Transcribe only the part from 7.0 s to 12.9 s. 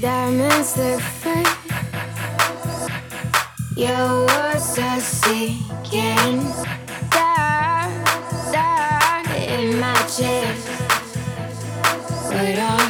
down, down in my chest. But all.